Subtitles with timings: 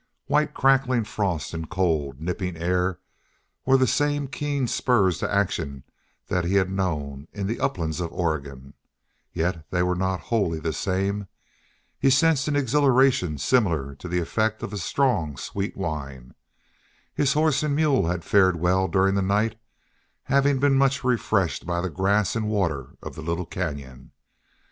[0.25, 2.97] White, crackling frost and cold, nipping air
[3.67, 5.83] were the same keen spurs to action
[6.25, 8.73] that he had known in the uplands of Oregon,
[9.31, 11.27] yet they were not wholly the same.
[11.99, 16.33] He sensed an exhilaration similar to the effect of a strong, sweet wine.
[17.13, 19.55] His horse and mule had fared well during the night,
[20.23, 24.13] having been much refreshed by the grass and water of the little canyon.